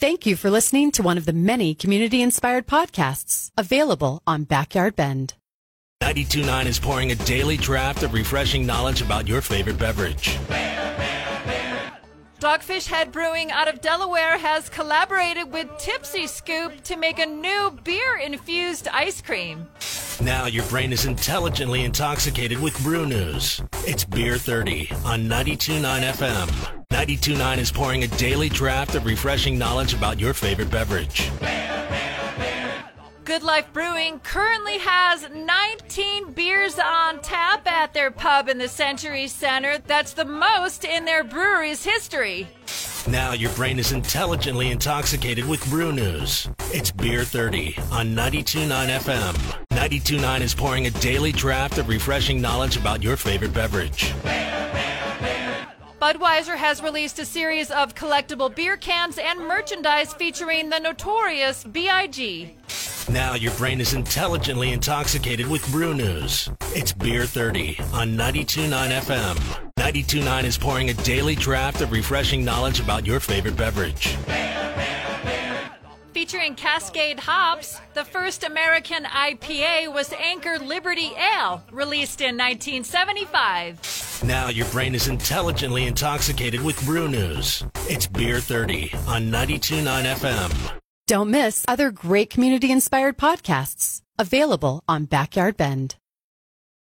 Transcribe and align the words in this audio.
Thank 0.00 0.26
you 0.26 0.36
for 0.36 0.48
listening 0.48 0.92
to 0.92 1.02
one 1.02 1.18
of 1.18 1.26
the 1.26 1.32
many 1.32 1.74
community 1.74 2.22
inspired 2.22 2.68
podcasts 2.68 3.50
available 3.58 4.22
on 4.28 4.44
Backyard 4.44 4.94
Bend. 4.94 5.34
929 6.02 6.66
is 6.68 6.78
pouring 6.78 7.10
a 7.10 7.16
daily 7.16 7.56
draft 7.56 8.04
of 8.04 8.12
refreshing 8.12 8.64
knowledge 8.64 9.02
about 9.02 9.26
your 9.26 9.40
favorite 9.40 9.76
beverage. 9.76 10.38
Dogfish 12.38 12.86
Head 12.86 13.10
Brewing 13.10 13.50
out 13.50 13.66
of 13.66 13.80
Delaware 13.80 14.38
has 14.38 14.68
collaborated 14.68 15.50
with 15.50 15.66
Tipsy 15.78 16.28
Scoop 16.28 16.80
to 16.84 16.96
make 16.96 17.18
a 17.18 17.26
new 17.26 17.76
beer 17.82 18.18
infused 18.18 18.86
ice 18.86 19.20
cream. 19.20 19.66
Now 20.20 20.46
your 20.46 20.64
brain 20.64 20.92
is 20.92 21.04
intelligently 21.04 21.84
intoxicated 21.84 22.58
with 22.58 22.76
brew 22.82 23.06
news. 23.06 23.62
It's 23.86 24.04
Beer 24.04 24.36
30 24.36 24.90
on 25.04 25.28
929 25.28 26.02
FM. 26.02 26.48
929 26.90 27.58
is 27.60 27.70
pouring 27.70 28.02
a 28.02 28.08
daily 28.08 28.48
draft 28.48 28.96
of 28.96 29.06
refreshing 29.06 29.56
knowledge 29.56 29.94
about 29.94 30.18
your 30.18 30.34
favorite 30.34 30.72
beverage. 30.72 31.30
Good 33.24 33.44
Life 33.44 33.72
Brewing 33.72 34.18
currently 34.20 34.78
has 34.78 35.28
19 35.30 36.32
beers 36.32 36.80
on 36.80 37.20
tap 37.20 37.64
at 37.68 37.94
their 37.94 38.10
pub 38.10 38.48
in 38.48 38.58
the 38.58 38.68
Century 38.68 39.28
Center. 39.28 39.78
That's 39.86 40.14
the 40.14 40.24
most 40.24 40.84
in 40.84 41.04
their 41.04 41.22
brewery's 41.22 41.84
history. 41.84 42.48
Now 43.06 43.32
your 43.32 43.50
brain 43.52 43.78
is 43.78 43.92
intelligently 43.92 44.70
intoxicated 44.70 45.46
with 45.46 45.64
brew 45.70 45.92
news. 45.92 46.48
It's 46.72 46.90
Beer 46.90 47.24
30 47.24 47.76
on 47.90 48.14
929 48.14 48.88
FM. 48.88 49.34
929 49.70 50.42
is 50.42 50.54
pouring 50.54 50.86
a 50.86 50.90
daily 50.90 51.32
draft 51.32 51.78
of 51.78 51.88
refreshing 51.88 52.40
knowledge 52.40 52.76
about 52.76 53.02
your 53.02 53.16
favorite 53.16 53.54
beverage. 53.54 54.12
Budweiser 56.00 56.56
has 56.56 56.82
released 56.82 57.18
a 57.18 57.24
series 57.24 57.70
of 57.70 57.94
collectible 57.94 58.54
beer 58.54 58.76
cans 58.76 59.18
and 59.18 59.40
merchandise 59.40 60.12
featuring 60.14 60.68
the 60.68 60.78
notorious 60.78 61.64
B.I.G. 61.64 62.54
Now 63.10 63.34
your 63.34 63.52
brain 63.52 63.80
is 63.80 63.94
intelligently 63.94 64.72
intoxicated 64.72 65.46
with 65.46 65.66
brew 65.72 65.94
news. 65.94 66.50
It's 66.74 66.92
Beer 66.92 67.24
30 67.24 67.78
on 67.92 68.16
929 68.16 68.90
FM. 68.90 69.67
929 69.88 70.44
is 70.44 70.58
pouring 70.58 70.90
a 70.90 70.94
daily 70.94 71.34
draft 71.34 71.80
of 71.80 71.92
refreshing 71.92 72.44
knowledge 72.44 72.78
about 72.78 73.06
your 73.06 73.20
favorite 73.20 73.56
beverage. 73.56 74.18
Featuring 76.12 76.54
Cascade 76.56 77.18
hops, 77.18 77.80
the 77.94 78.04
first 78.04 78.44
American 78.44 79.04
IPA 79.04 79.94
was 79.94 80.12
Anchor 80.12 80.58
Liberty 80.58 81.12
Ale, 81.16 81.64
released 81.72 82.20
in 82.20 82.36
1975. 82.36 84.20
Now 84.24 84.48
your 84.48 84.66
brain 84.66 84.94
is 84.94 85.08
intelligently 85.08 85.86
intoxicated 85.86 86.62
with 86.62 86.84
brew 86.84 87.08
news. 87.08 87.64
It's 87.88 88.06
Beer 88.06 88.40
30 88.40 88.92
on 89.06 89.30
929 89.30 90.04
FM. 90.04 90.72
Don't 91.06 91.30
miss 91.30 91.64
other 91.66 91.90
great 91.90 92.28
community 92.28 92.70
inspired 92.70 93.16
podcasts 93.16 94.02
available 94.18 94.82
on 94.86 95.06
Backyard 95.06 95.56
Bend. 95.56 95.96